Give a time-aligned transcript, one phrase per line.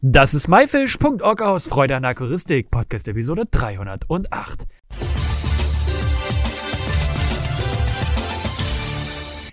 [0.00, 4.64] Das ist myfish.org aus Freude an Aquaristik, Podcast Episode 308.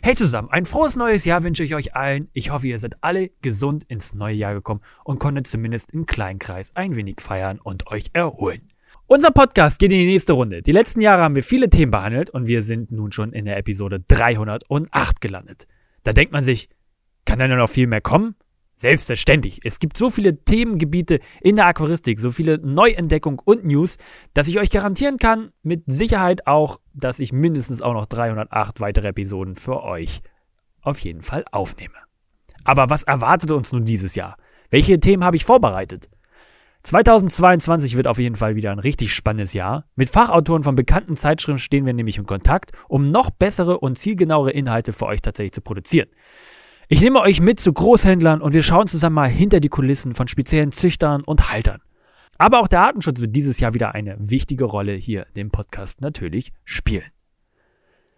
[0.04, 2.30] Hey zusammen, ein frohes neues Jahr wünsche ich euch allen.
[2.34, 6.38] Ich hoffe, ihr seid alle gesund ins neue Jahr gekommen und konntet zumindest im kleinen
[6.38, 8.62] Kreis ein wenig feiern und euch erholen.
[9.08, 10.62] Unser Podcast geht in die nächste Runde.
[10.62, 13.58] Die letzten Jahre haben wir viele Themen behandelt und wir sind nun schon in der
[13.58, 15.66] Episode 308 gelandet.
[16.04, 16.70] Da denkt man sich,
[17.26, 18.36] kann da noch viel mehr kommen?
[18.78, 19.60] Selbstverständlich.
[19.64, 23.98] Es gibt so viele Themengebiete in der Aquaristik, so viele Neuentdeckungen und News,
[24.34, 29.08] dass ich euch garantieren kann, mit Sicherheit auch, dass ich mindestens auch noch 308 weitere
[29.08, 30.22] Episoden für euch
[30.82, 31.96] auf jeden Fall aufnehme.
[32.66, 34.36] Aber was erwartet uns nun dieses Jahr?
[34.70, 36.10] Welche Themen habe ich vorbereitet?
[36.84, 39.86] 2022 wird auf jeden Fall wieder ein richtig spannendes Jahr.
[39.96, 44.52] Mit Fachautoren von bekannten Zeitschriften stehen wir nämlich in Kontakt, um noch bessere und zielgenauere
[44.52, 46.10] Inhalte für euch tatsächlich zu produzieren.
[46.88, 50.28] Ich nehme euch mit zu Großhändlern und wir schauen zusammen mal hinter die Kulissen von
[50.28, 51.82] speziellen Züchtern und Haltern.
[52.38, 56.52] Aber auch der Artenschutz wird dieses Jahr wieder eine wichtige Rolle hier im Podcast natürlich
[56.64, 57.10] spielen.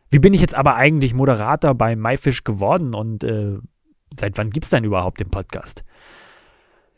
[0.09, 3.58] Wie bin ich jetzt aber eigentlich Moderator bei MyFish geworden und äh,
[4.14, 5.86] seit wann gibt es denn überhaupt den Podcast?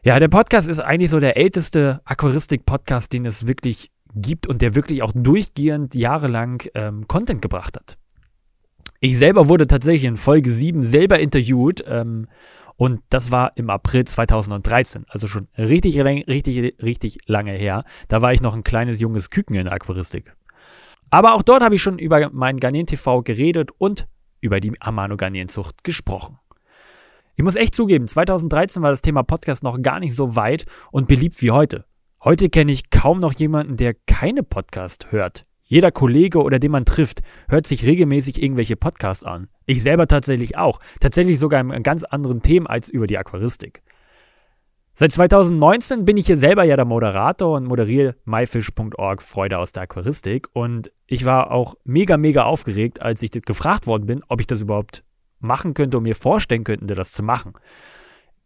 [0.04, 4.74] Ja, der Podcast ist eigentlich so der älteste Aquaristik-Podcast, den es wirklich gibt und der
[4.74, 7.98] wirklich auch durchgehend jahrelang ähm, Content gebracht hat.
[9.02, 12.28] Ich selber wurde tatsächlich in Folge 7 selber interviewt ähm,
[12.76, 17.86] und das war im April 2013, also schon richtig, richtig, richtig lange her.
[18.08, 20.34] Da war ich noch ein kleines junges Küken in der Aquaristik.
[21.10, 24.08] Aber auch dort habe ich schon über meinen Garnelen TV geredet und
[24.42, 26.38] über die Amano Garnelenzucht gesprochen.
[27.36, 31.08] Ich muss echt zugeben, 2013 war das Thema Podcast noch gar nicht so weit und
[31.08, 31.86] beliebt wie heute.
[32.22, 35.46] Heute kenne ich kaum noch jemanden, der keine Podcast hört.
[35.72, 39.50] Jeder Kollege oder den man trifft, hört sich regelmäßig irgendwelche Podcasts an.
[39.68, 40.80] Ich selber tatsächlich auch.
[41.00, 43.84] Tatsächlich sogar in ganz anderen Themen als über die Aquaristik.
[44.94, 49.84] Seit 2019 bin ich hier selber ja der Moderator und moderiere myfish.org Freude aus der
[49.84, 50.48] Aquaristik.
[50.54, 54.64] Und ich war auch mega, mega aufgeregt, als ich gefragt worden bin, ob ich das
[54.64, 55.04] überhaupt
[55.40, 57.54] machen könnte und mir vorstellen könnte, das zu machen.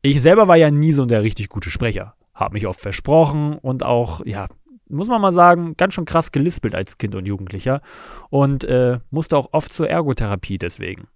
[0.01, 2.15] Ich selber war ja nie so der richtig gute Sprecher.
[2.33, 4.49] Habe mich oft versprochen und auch, ja,
[4.93, 7.81] muss man mal sagen, ganz schön krass gelispelt als Kind und Jugendlicher
[8.29, 11.07] und äh, musste auch oft zur Ergotherapie deswegen.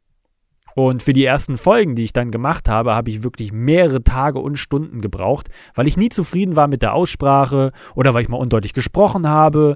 [0.75, 4.37] Und für die ersten Folgen, die ich dann gemacht habe, habe ich wirklich mehrere Tage
[4.37, 8.37] und Stunden gebraucht, weil ich nie zufrieden war mit der Aussprache oder weil ich mal
[8.37, 9.75] undeutlich gesprochen habe.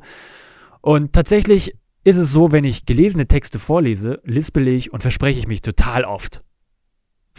[0.82, 5.48] Und tatsächlich ist es so, wenn ich gelesene Texte vorlese, lispel ich und verspreche ich
[5.48, 6.44] mich total oft.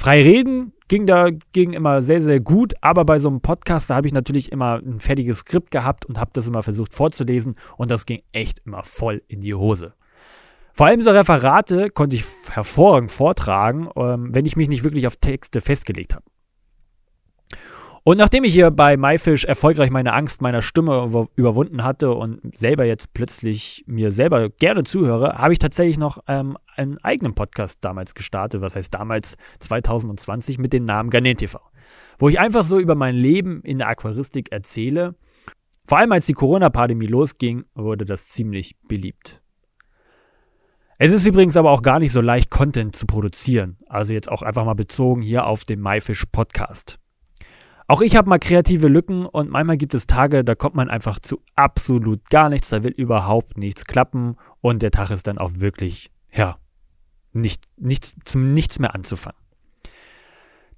[0.03, 4.09] Frei reden ging dagegen immer sehr, sehr gut, aber bei so einem Podcast, da habe
[4.09, 8.05] ich natürlich immer ein fertiges Skript gehabt und habe das immer versucht vorzulesen und das
[8.05, 9.95] ging echt immer voll in die Hose.
[10.73, 15.19] Vor allem so Referate konnte ich hervorragend vortragen, ähm, wenn ich mich nicht wirklich auf
[15.19, 16.25] Texte festgelegt habe.
[18.05, 22.85] Und nachdem ich hier bei MyFish erfolgreich meine Angst meiner Stimme überwunden hatte und selber
[22.85, 28.17] jetzt plötzlich mir selber gerne zuhöre, habe ich tatsächlich noch ähm, einen eigenen Podcast damals
[28.17, 31.61] gestartet, was heißt damals 2020 mit dem Namen Garnet TV,
[32.19, 35.15] wo ich einfach so über mein Leben in der Aquaristik erzähle.
[35.85, 39.41] Vor allem als die Corona-Pandemie losging, wurde das ziemlich beliebt.
[40.99, 43.77] Es ist übrigens aber auch gar nicht so leicht, Content zu produzieren.
[43.89, 47.02] Also jetzt auch einfach mal bezogen hier auf den MyFish Podcast.
[47.89, 51.19] Auch ich habe mal kreative Lücken und manchmal gibt es Tage, da kommt man einfach
[51.19, 55.51] zu absolut gar nichts, da will überhaupt nichts klappen und der Tag ist dann auch
[55.57, 56.57] wirklich, ja,
[57.33, 59.39] nicht, nicht, zum nichts mehr anzufangen.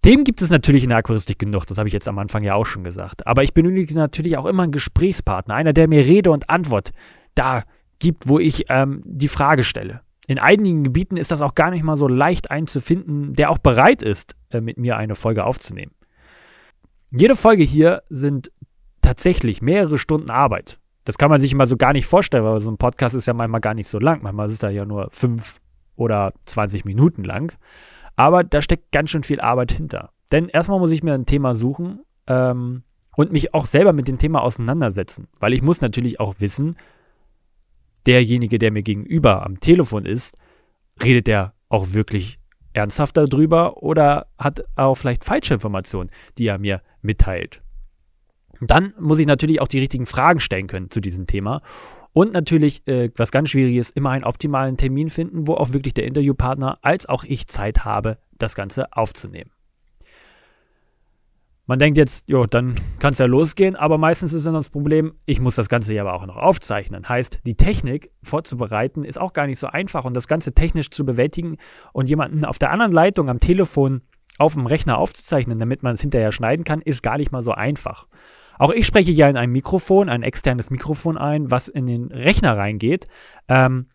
[0.02, 2.54] Themen gibt es natürlich in der Aquaristik genug, das habe ich jetzt am Anfang ja
[2.54, 3.26] auch schon gesagt.
[3.26, 6.90] Aber ich benötige natürlich auch immer einen Gesprächspartner, einer, der mir Rede und Antwort
[7.34, 7.62] da
[7.98, 10.02] gibt, wo ich ähm, die Frage stelle.
[10.26, 14.02] In einigen Gebieten ist das auch gar nicht mal so leicht einzufinden, der auch bereit
[14.02, 15.92] ist, äh, mit mir eine Folge aufzunehmen.
[17.16, 18.50] Jede Folge hier sind
[19.00, 20.80] tatsächlich mehrere Stunden Arbeit.
[21.04, 23.34] Das kann man sich immer so gar nicht vorstellen, weil so ein Podcast ist ja
[23.34, 24.24] manchmal gar nicht so lang.
[24.24, 25.60] Manchmal ist er ja nur fünf
[25.94, 27.56] oder 20 Minuten lang.
[28.16, 30.10] Aber da steckt ganz schön viel Arbeit hinter.
[30.32, 32.82] Denn erstmal muss ich mir ein Thema suchen ähm,
[33.16, 35.28] und mich auch selber mit dem Thema auseinandersetzen.
[35.38, 36.76] Weil ich muss natürlich auch wissen,
[38.06, 40.36] derjenige, der mir gegenüber am Telefon ist,
[41.00, 42.40] redet der auch wirklich
[42.74, 47.62] ernsthaft darüber oder hat auch vielleicht falsche Informationen, die er mir mitteilt.
[48.60, 51.62] Dann muss ich natürlich auch die richtigen Fragen stellen können zu diesem Thema.
[52.12, 55.94] Und natürlich, äh, was ganz schwierig ist, immer einen optimalen Termin finden, wo auch wirklich
[55.94, 59.50] der Interviewpartner als auch ich Zeit habe, das Ganze aufzunehmen.
[61.66, 65.14] Man denkt jetzt, jo, dann kann es ja losgehen, aber meistens ist dann das Problem,
[65.24, 67.08] ich muss das Ganze ja aber auch noch aufzeichnen.
[67.08, 71.06] Heißt, die Technik vorzubereiten ist auch gar nicht so einfach und das Ganze technisch zu
[71.06, 71.56] bewältigen
[71.94, 74.02] und jemanden auf der anderen Leitung am Telefon
[74.36, 77.52] auf dem Rechner aufzuzeichnen, damit man es hinterher schneiden kann, ist gar nicht mal so
[77.52, 78.08] einfach.
[78.58, 82.56] Auch ich spreche ja in ein Mikrofon, ein externes Mikrofon ein, was in den Rechner
[82.58, 83.06] reingeht.
[83.48, 83.86] Ähm,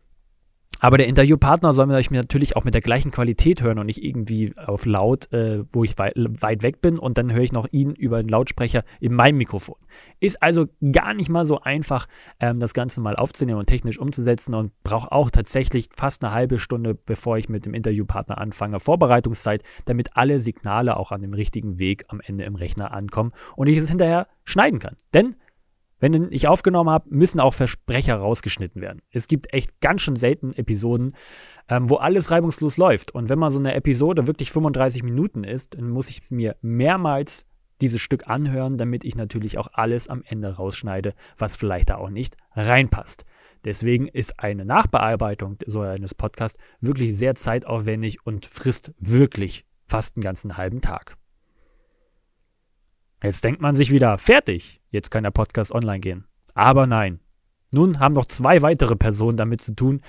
[0.80, 4.54] aber der Interviewpartner soll mich natürlich auch mit der gleichen Qualität hören und nicht irgendwie
[4.58, 7.92] auf laut, äh, wo ich weit, weit, weg bin und dann höre ich noch ihn
[7.92, 9.76] über den Lautsprecher in meinem Mikrofon.
[10.20, 12.08] Ist also gar nicht mal so einfach,
[12.40, 16.60] ähm, das Ganze mal aufzunehmen und technisch umzusetzen und braucht auch tatsächlich fast eine halbe
[16.60, 21.80] Stunde, bevor ich mit dem Interviewpartner anfange, Vorbereitungszeit, damit alle Signale auch an dem richtigen
[21.80, 24.96] Weg am Ende im Rechner ankommen und ich es hinterher schneiden kann.
[25.14, 25.36] Denn
[26.00, 29.02] wenn ich aufgenommen habe, müssen auch Versprecher rausgeschnitten werden.
[29.12, 31.16] Es gibt echt ganz schön selten Episoden,
[31.68, 33.12] ähm, wo alles reibungslos läuft.
[33.12, 37.46] Und wenn mal so eine Episode wirklich 35 Minuten ist, dann muss ich mir mehrmals
[37.82, 42.10] dieses Stück anhören, damit ich natürlich auch alles am Ende rausschneide, was vielleicht da auch
[42.10, 43.26] nicht reinpasst.
[43.66, 50.24] Deswegen ist eine Nachbearbeitung so eines Podcasts wirklich sehr zeitaufwendig und frisst wirklich fast einen
[50.24, 51.19] ganzen halben Tag.
[53.24, 56.26] Jetzt denkt man sich wieder, fertig, jetzt kann der Podcast online gehen.
[56.54, 57.20] Aber nein.
[57.72, 60.02] Nun haben noch zwei weitere Personen damit zu tun,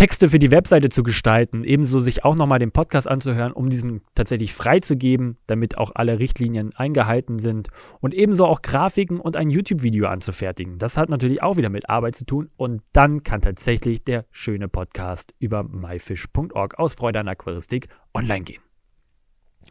[0.00, 4.00] Texte für die Webseite zu gestalten, ebenso sich auch nochmal den Podcast anzuhören, um diesen
[4.14, 7.68] tatsächlich freizugeben, damit auch alle Richtlinien eingehalten sind
[8.00, 10.78] und ebenso auch Grafiken und ein YouTube-Video anzufertigen.
[10.78, 14.68] Das hat natürlich auch wieder mit Arbeit zu tun und dann kann tatsächlich der schöne
[14.68, 18.62] Podcast über myfish.org aus Freude an Aquaristik online gehen.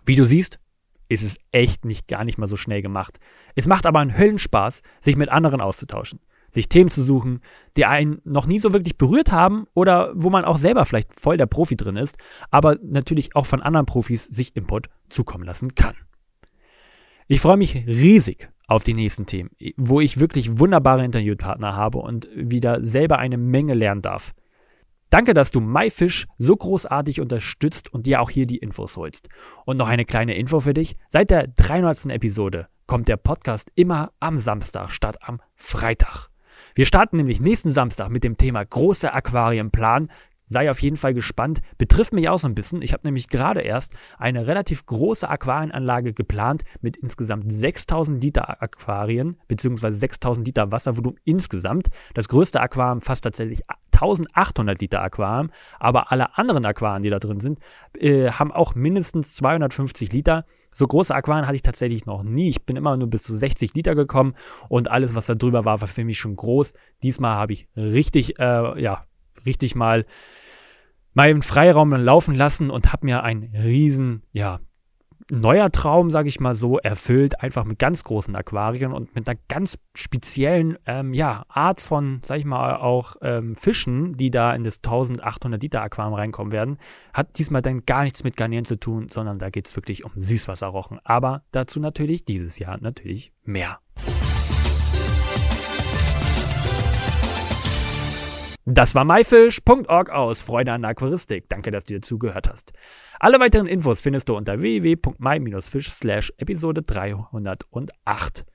[0.05, 0.59] Wie du siehst,
[1.09, 3.19] ist es echt nicht gar nicht mal so schnell gemacht.
[3.55, 6.19] Es macht aber einen Höllenspaß, sich mit anderen auszutauschen,
[6.49, 7.41] sich Themen zu suchen,
[7.75, 11.35] die einen noch nie so wirklich berührt haben oder wo man auch selber vielleicht voll
[11.35, 12.17] der Profi drin ist,
[12.51, 15.95] aber natürlich auch von anderen Profis sich Input zukommen lassen kann.
[17.27, 22.29] Ich freue mich riesig auf die nächsten Themen, wo ich wirklich wunderbare Interviewpartner habe und
[22.35, 24.33] wieder selber eine Menge lernen darf.
[25.09, 29.29] Danke, dass du MyFish so großartig unterstützt und dir auch hier die Infos holst.
[29.65, 30.97] Und noch eine kleine Info für dich.
[31.07, 32.11] Seit der 300.
[32.11, 36.29] Episode kommt der Podcast immer am Samstag statt am Freitag.
[36.75, 40.09] Wir starten nämlich nächsten Samstag mit dem Thema große Aquarienplan,
[40.45, 41.61] sei auf jeden Fall gespannt.
[41.77, 42.81] Betrifft mich auch so ein bisschen.
[42.81, 49.37] Ich habe nämlich gerade erst eine relativ große Aquarienanlage geplant mit insgesamt 6000 Liter Aquarien
[49.47, 49.91] bzw.
[49.91, 51.87] 6000 Liter Wasservolumen insgesamt.
[52.13, 53.61] Das größte Aquarium fasst tatsächlich
[54.01, 57.59] 1800 Liter Aquarium, aber alle anderen Aquarien, die da drin sind,
[57.97, 60.45] äh, haben auch mindestens 250 Liter.
[60.71, 62.49] So große Aquarien hatte ich tatsächlich noch nie.
[62.49, 64.35] Ich bin immer nur bis zu 60 Liter gekommen
[64.67, 66.73] und alles, was da drüber war, war für mich schon groß.
[67.03, 69.05] Diesmal habe ich richtig, äh, ja,
[69.45, 70.05] richtig mal
[71.13, 74.59] meinen Freiraum laufen lassen und habe mir einen riesen, ja,
[75.31, 79.39] neuer Traum, sage ich mal so, erfüllt, einfach mit ganz großen Aquarien und mit einer
[79.47, 84.63] ganz speziellen ähm, ja, Art von, sage ich mal, auch ähm, Fischen, die da in
[84.63, 86.77] das 1800 Liter Aquarium reinkommen werden.
[87.13, 90.11] Hat diesmal dann gar nichts mit Garnieren zu tun, sondern da geht es wirklich um
[90.15, 90.99] Süßwasserrochen.
[91.03, 93.79] Aber dazu natürlich dieses Jahr natürlich mehr.
[98.71, 101.49] Das war myfish.org aus Freude an Aquaristik.
[101.49, 102.71] Danke, dass du dir zugehört hast.
[103.19, 108.45] Alle weiteren Infos findest du unter www.my-fish slash Episode 308.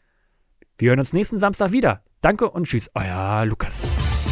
[0.78, 2.05] Wir hören uns nächsten Samstag wieder.
[2.20, 4.24] Danke und tschüss, euer Lukas.